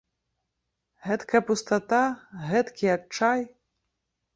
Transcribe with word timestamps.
Гэткая 1.07 1.43
пустата, 1.51 2.03
гэткі 2.49 2.95
адчай. 2.99 3.41